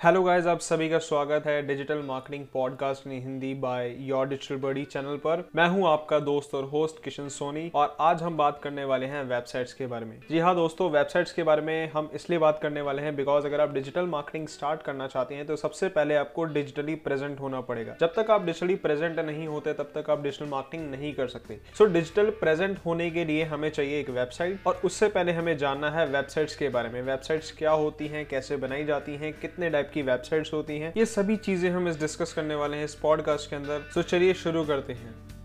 [0.00, 4.56] Hello guys आप सभी का स्वागत है digital marketing podcast in Hindi by your digital
[4.56, 8.60] buddy channel पर। मैं हूँ आपका दोस्त और होस्ट किशन सोनी और आज हम बात
[8.62, 12.10] करने वाले हैं वेबसाइट्स के बारे में। जी हाँ दोस्तों वेबसाइट्स के बारे में हम
[12.14, 15.56] इसलिए बात करने वाले हैं बिकॉज़ अगर आप डिजिटल मार्केटिंग स्टार्ट करना चाहते हैं तो
[15.56, 19.90] सबसे पहले आपको डिजिटली प्रेजेंट होना पड़ेगा। जब तक आप डिजिटली प्रेजेंट नहीं होते, तब
[19.94, 24.00] तक आप डिजिटल मार्केटिंग नहीं कर सकते। सो डिजिटल प्रेजेंट होने के लिए हमें चाहिए
[24.00, 28.08] एक वेबसाइट और उससे पहले हमें जानना है वेबसाइट्स के बारे में। वेबसाइट्स क्या होती
[28.08, 31.88] हैं, कैसे बनाई जाती हैं, कितने टाइप की वेबसाइट्स होती हैं। ये सभी चीज़ें हम
[31.88, 35.37] इस डिस्कस करने वाले हैं इस पॉडकास्ट के अंदर। तो चलिए शुरू करते हैं।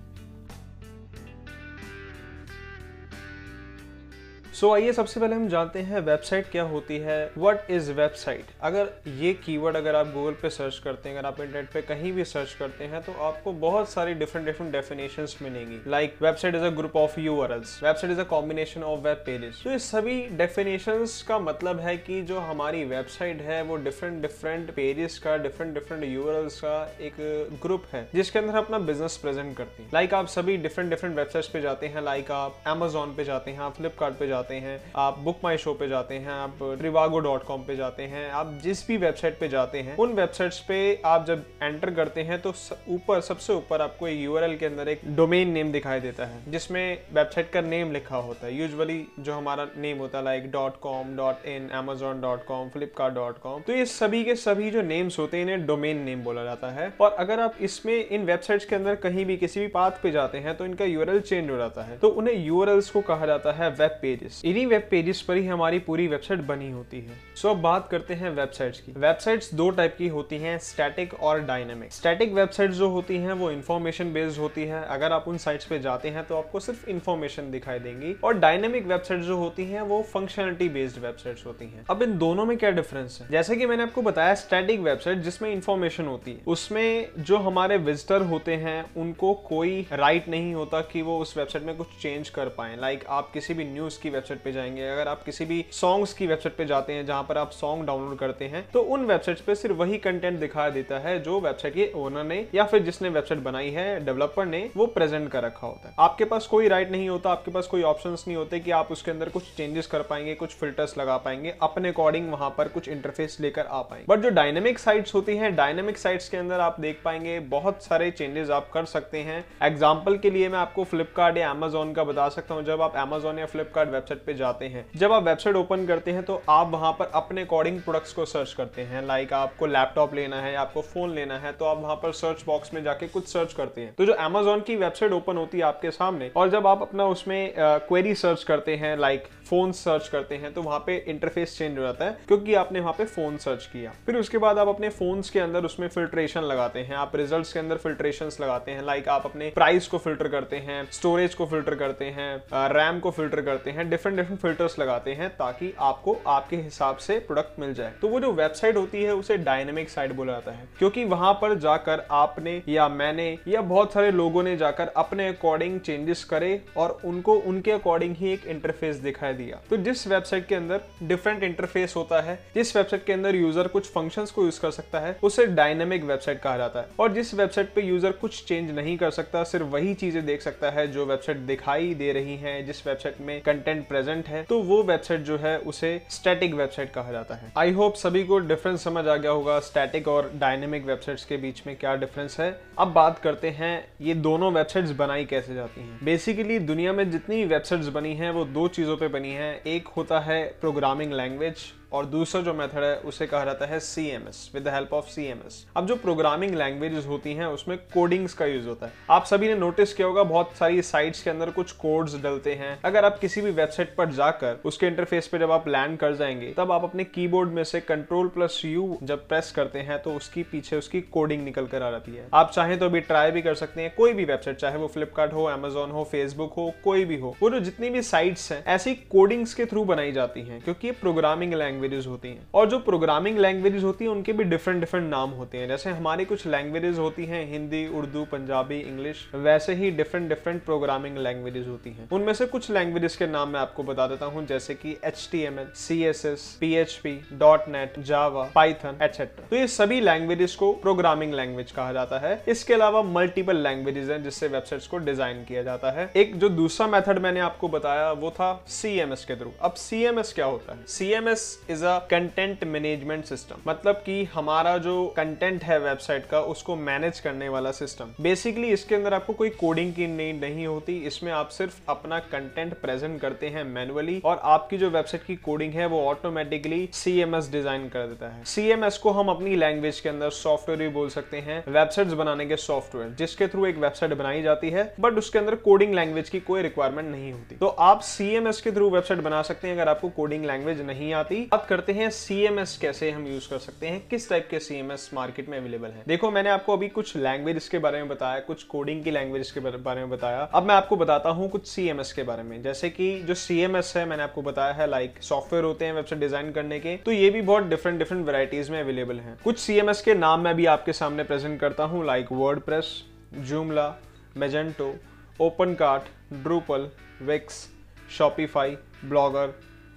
[4.63, 7.15] सो आइए सबसे पहले हम जानते हैं वेबसाइट क्या होती है?
[7.37, 11.39] व्हाट इज़ वेबसाइट अगर ये कीवर्ड अगर आप गूगल पे सर्च करते हैं, अगर आप
[11.41, 15.79] इंटरनेट पे कहीं भी सर्च करते हैं तो आपको बहुत सारी डिफरेंट डिफरेंट डेफिनेशन मिलेंगी।
[15.87, 19.71] Like website is a group of you website is a combination of web pages तो
[19.71, 25.19] ये सभी डेफिनेशन का मतलब है कि जो हमारी वेबसाइट है, वो डिफरेंट डिफरेंट पेजेस
[25.19, 26.23] का डिफरेंट डिफरेंट यू
[26.55, 27.15] का एक
[27.63, 31.15] ग्रुप है, जिसके अंदर अपना बिज़नेस प्रेजेंट करती है। लाइक like, आप सभी डिफरेंट डिफरेंट
[31.17, 34.67] वेबसाइट पे जाते हैं लाइक like आप एमेजोन पे जाते हैं, आप फ्लिपकार्ट जाते जाते
[34.67, 38.29] हैं, आप बुक माई शो पे जाते हैं, आप ट्रिवागो डॉट कॉम पे जाते हैं,
[38.31, 42.41] आप जिस भी वेबसाइट पे जाते हैं, उन वेबसाइट्स पे आप जब एंटर करते हैं
[42.41, 42.53] तो
[42.89, 46.97] ऊपर, सबसे ऊपर आपको एक यूआरएल के अंदर एक डोमेन नेम दिखाई देता है, जिसमें
[47.13, 51.15] वेबसाइट का नेम लिखा होता है। यूजुअली जो हमारा नेम होता है like dot com
[51.17, 55.19] dot in Amazon dot com Flipkart dot com तो ये सभी के सभी जो नेम्स
[55.19, 58.75] होते हैं, इन्हें डोमेन नेम बोला जाता है। और अगर आप इसमें इन वेबसाइट्स के
[58.75, 61.83] अंदर कहीं भी किसी भी पाथ पे जाते हैं तो इनका यूआरएल चेंज हो जाता
[61.83, 65.45] है। तो उन्हें यूआरएल्स को कहा जाता है वेब पेजेस इन्हीं वेब पेजेस पर ही
[65.45, 69.53] हमारी पूरी वेबसाइट बनी होती है। सो so, अब बात करते हैं वेबसाइट्स की। वेबसाइट्स
[69.53, 74.11] दो टाइप की होती हैं स्टैटिक और डायनेमिक स्टैटिक वेबसाइट्स जो होती हैं वो इन्फॉर्मेशन
[74.13, 77.79] बेस्ड होती है। अगर आप उन साइट्स पे जाते हैं तो आपको सिर्फ़ इन्फॉर्मेशन दिखाई
[77.79, 82.17] देंगी। और डायनेमिक वेबसाइट जो होती हैं वो फंक्शनलिटी बेस्ड वेबसाइट्स होती हैं। अब इन
[82.17, 83.27] दोनों में क्या डिफरेंस है?
[83.29, 88.21] जैसे कि मैंने आपको बताया स्टैटिक वेबसाइट जिसमें इन्फॉर्मेशन होती है उसमें जो हमारे विजिटर
[88.21, 92.49] होते हैं उनको कोई राइट नहीं होता कि वो उस वेबसाइट में कुछ चेंज कर
[92.49, 96.13] पाए। लाइक आप किसी भी न्यूज़ की वेबसाइट पे जाएँगे। अगर आप किसी भी सॉन्ग्स
[96.13, 99.39] की वेबसाइट पे जाते हैं, जहाँ पर आप सॉन्ग डाउनलोड करते हैं तो उन वेबसाइट
[99.39, 103.09] पे सिर्फ़ वही कंटेंट दिखा देता है जो वेबसाइट के ओनर ने या फिर जिसने
[103.09, 106.91] वेबसाइट बनाई है डेवलपर ने वो प्रेजेंट कर रखा होता है। आपके पास कोई राइट
[106.91, 110.01] नहीं होता, आपके पास कोई ऑप्शन नहीं होते कि आप उसके अंदर कुछ चेंजेस कर
[110.03, 114.19] पाएँगे, कुछ फिल्टर्स लगा पाएँगे, अपने अकॉर्डिंग वहाँ पर कुछ इंटरफेस लेकर आ पाएँगे। बट
[114.19, 118.49] जो डायनेमिक साइट्स होती हैं डायनेमिक साइट्स के अंदर आप देख पाएँगे, बहुत सारे चेंजेस
[118.49, 122.53] आप कर सकते हैं। एग्ज़ाम्पल के लिए मैं आपको फ्लिपकार्ट या एमेजोन का बता सकता
[122.53, 126.11] हूँ। जब आप एमेजोन या फ्लिपकार्ट वेबसाइट पे जाते हैं। जब आप वेबसाइट ओपन करते
[126.11, 130.13] हैं तो आप वहाँ पर अपने अकॉर्डिंग प्रोडक्ट्स को सर्च करते हैं। लाइक आपको लैपटॉप
[130.15, 133.27] लेना है, आपको फ़ोन लेना है तो आप वहाँ पर सर्च बॉक्स में जाके कुछ
[133.27, 136.67] सर्च करते हैं। तो जो अमेजोन की वेबसाइट ओपन होती है आपके सामने, और जब
[136.67, 140.95] आप अपना उसमें क्वेरी सर्च करते हैं, लाइक फ़ोन सर्च करते हैं तो वहाँ पे
[141.07, 144.57] इंटरफेस चेंज हो जाता है, क्योंकि आपने वहाँ पे फ़ोन सर्च किया। फिर उसके बाद
[144.57, 148.71] आप अपने फ़ोन के अंदर उसमें फिल्ट्रेशन लगाते हैं। आप रिजल्ट्स के अंदर फिल्ट्रेशन लगाते
[148.71, 152.99] हैं। लाइक आप अपने प्राइस को फ़िल्टर करते हैं स्टोरेज को फ़िल्टर करते हैं रैम
[152.99, 157.59] को फ़िल्टर करते हैं डिफरेंट डिफरेंट फिल्टर्स लगाते हैं ताकि आपको आपके हिसाब से प्रोडक्ट
[157.59, 161.03] मिल जाए। तो वो जो वेबसाइट होती है, उसे डायनेमिक साइट बोला जाता है। क्योंकि
[161.05, 166.23] वहाँ पर जाकर आपने या मैंने या बहुत सारे लोगों ने जाकर अपने अकॉर्डिंग चेंजेस
[166.23, 170.81] करे और उनको, उनके अकॉर्डिंग ही एक इंटरफेस दिखाई दिया। तो जिस वेबसाइट के अंदर
[171.03, 174.99] डिफरेंट इंटरफेस होता है, जिस वेबसाइट के अंदर यूज़र कुछ फ़ंक्शंस को यूज़ कर सकता
[174.99, 178.97] है, उसे डायनेमिक वेबसाइट कहा जाता है। और जिस वेबसाइट पे यूज़र कुछ चेंज नहीं
[178.97, 182.85] कर सकता, सिर्फ़ वही चीज़ें देख सकता है जो वेबसाइट दिखाई दे रही है, जिस
[182.87, 187.35] वेबसाइट में कंटेंट प्रेजेंट है तो वो वेबसाइट जो है, उसे स्टैटिक वेबसाइट कहा जाता
[187.35, 191.37] है। आई होप सभी को डिफरेंस समझ आ गया होगा स्टैटिक और डायनेमिक वेबसाइट्स के
[191.37, 192.49] बीच में क्या डिफरेंस है।
[192.79, 197.43] अब बात करते हैं, ये दोनों वेबसाइट्स बनाई कैसे जाती हैं। बेसिकली दुनिया में जितनी
[197.45, 202.05] वेबसाइट्स बनी हैं, वो दो चीज़ों पे बनी हैं। एक होता है प्रोग्रामिंग लैंग्वेज और
[202.05, 205.25] दूसरा जो मेथड है, उसे कहा जाता है C M S with help of C
[205.25, 209.25] M S अब जो प्रोग्रामिंग लैंग्वेजेस होती हैं, उसमें कोडिंग्स का यूज़ होता है। आप
[209.25, 213.05] सभी ने नोटिस किया होगा, बहुत सारी साइट्स के अंदर कुछ कोड्स डलते हैं। अगर
[213.05, 216.71] आप किसी भी वेबसाइट पर जाकर, उसके इंटरफेस पे जब आप लैंड कर जाएँगे, तब
[216.71, 220.75] आप अपने कीबोर्ड में से कंट्रोल प्लस यू जब प्रेस करते हैं तो उसकी पीछे
[220.75, 223.81] उसकी कोडिंग निकल कर आ जाती है। आप चाहें तो अभी ट्राई भी कर सकते
[223.81, 227.35] हैं, कोई भी वेबसाइट चाहे वो फ्लिपकार्ट हो एमेजोन हो फेसबुक हो, कोई भी हो।
[227.41, 230.93] वो जो जितनी भी साइट्स हैं, ऐसी कोडिंग्स के थ्रू बनाई जाती हैं, क्योंकि ये
[230.93, 231.53] प्रोग्रामिंग
[231.83, 235.57] लैंग्वेजेस होती हैं। और जो प्रोग्रामिंग लैंग्वेजेस होती है, उनके भी डिफरेंट डिफरेंट नाम होते
[235.57, 240.63] हैं। जैसे हमारी कुछ लैंग्वेजेस होती हैं, हिंदी, उर्दू, पंजाबी इंग्लिश वैसे ही डिफरेंट डिफरेंट
[240.65, 244.45] प्रोग्रामिंग लैंग्वेजेस होती हैं। उनमें से कुछ लैंग्वेजेस के नाम मैं आपको बता देता हूँ,
[244.45, 248.49] जैसे कि H T M L C S S P H P dot net Java
[248.55, 253.57] Python etcetera तो ये सभी लैंग्वेजेस को प्रोग्रामिंग लैंग्वेज कहा जाता है। इसके अलावा मल्टीपल
[253.57, 257.67] लैंग्वेजेस हैं, जिससे वेबसाइट्स को डिज़ाइन किया जाता है। एक जो दूसरा मेथड मैंने आपको
[257.69, 260.85] बताया, वो था सी एम एस के थ्रू अब सी एम एस क्या होता है?
[260.87, 266.25] C M S is a content management system मतलब कि हमारा जो कंटेंट है वेबसाइट
[266.25, 270.65] का, उसको मैनेज करने वाला सिस्टम बेसिकली इसके अंदर आपको कोई कोडिंग की नीड नहीं
[270.67, 275.35] होती। इसमें आप सिर्फ़ अपना कंटेंट प्रेजेंट करते हैं मैनुअली और आपकी जो वेबसाइट की
[275.37, 280.09] कोडिंग है, वो ऑटोमेटिकली सीएमएस डिज़ाइन कर देता है। सीएमएस को हम अपनी लैंग्वेज के
[280.09, 284.41] अंदर सॉफ्टवेयर भी बोल सकते हैं। वेबसाइट बनाने के सॉफ्टवेयर जिसके थ्रू एक वेबसाइट बनाई
[284.41, 288.61] जाती है बट उसके अंदर कोडिंग लैंग्वेज की कोई रिक्वायरमेंट नहीं होती। तो आप सीएमएस
[288.61, 292.09] के थ्रू वेबसाइट बना सकते हैं अगर आपको कोडिंग लैंग्वेज नहीं आती। बात करते हैं
[292.09, 296.03] सीएमएस कैसे हम यूज़ कर सकते हैं, किस टाइप के सीएमएस मार्केट में अवेलेबल है।
[296.07, 299.59] देखो, मैंने आपको अभी कुछ लैंग्वेज के बारे में बताया, कुछ कोडिंग की लैंग्वेज के
[299.59, 303.07] बारे में बताया। अब मैं आपको बताता हूँ कुछ सीएमएस के बारे में। जैसे कि
[303.21, 306.95] जो सीएमएस है, मैंने आपको बताया है लाइक सॉफ्टवेयर होते हैं वेबसाइट डिज़ाइन करने के
[306.97, 310.55] तो ये भी बहुत डिफरेंट डिफरेंट वेराइटीज में अवेलेबल है। कुछ सीएमएस के नाम मैं
[310.55, 312.31] भी आपके सामने प्रेजेंट करता हूँ like
[312.61, 312.95] WordPress
[313.41, 313.93] Joomla
[314.37, 314.95] Magento
[315.75, 316.89] OpenCart Drupal
[317.21, 317.67] Wix
[318.11, 319.53] Shopify Blogger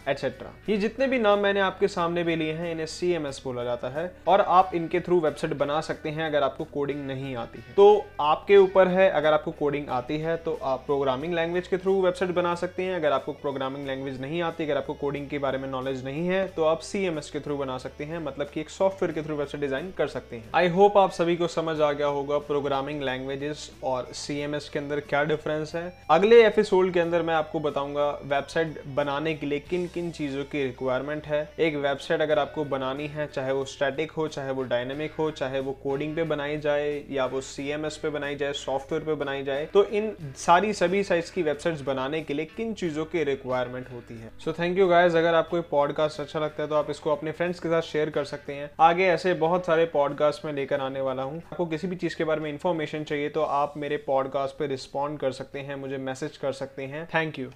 [0.06, 3.88] etcetera ये जितने भी नाम मैंने आपके सामने भी लिए हैं, इन्हें सी बोला जाता
[3.90, 7.74] है और आप इनके थ्रू वेबसाइट बना सकते हैं अगर आपको कोडिंग नहीं आती है।
[7.74, 12.00] तो आपके ऊपर है, अगर आपको कोडिंग आती है तो आप प्रोग्रामिंग लैंग्वेज के थ्रू
[12.02, 15.58] वेबसाइट बना सकते हैं। अगर आपको प्रोग्रामिंग लैंग्वेज नहीं आती, अगर आपको कोडिंग के बारे
[15.58, 18.70] में नॉलेज नहीं है तो आप सीएमएस के थ्रू बना सकते हैं मतलब कि एक
[18.70, 21.92] सॉफ्टवेयर के थ्रू वेबसाइट डिज़ाइन कर सकते हैं। आई होप आप सभी को समझ आ
[21.92, 27.22] गया होगा प्रोग्रामिंग लैंग्वेजेस और सीएमएस के अंदर क्या डिफरेंस है। अगले एपिसोड के अंदर
[27.22, 31.38] मैं आपको बताऊँगा वेबसाइट बनाने के लिए किन किन चीज़ों की रिक्वायरमेंट है?
[31.58, 35.60] एक वेबसाइट अगर आपको बनानी है, चाहे वो स्टैटिक हो, चाहे वो डायनेमिक हो, चाहे
[35.60, 37.72] वो कोडिंग पे बनाई जाए, या वो सी
[38.02, 42.22] पे बनाई जाए सॉफ्टवेयर पे बनाई जाए तो इन सारी सभी साइज़ की वेबसाइट्स बनाने
[42.22, 44.30] के लिए किन चीज़ों की रिक्वायरमेंट होती है?
[44.38, 47.60] सो थैंक यू गाइज़ अगर आपको पॉडकास्ट अच्छा लगता है तो आप इसको अपने फ्रेंड्स
[47.60, 51.22] के साथ शेयर कर सकते हैं। आगे ऐसे बहुत सारे पॉडकास्ट में लेकर आने वाला
[51.22, 54.66] हूँ। आपको किसी भी चीज़ के बारे में इन्फॉर्मेशन चाहिए तो आप मेरे पॉडकास्ट पे
[54.66, 57.50] रिस्पॉन्ड कर सकते हैं, मुझे मैसेज कर सकते हैं। Thank you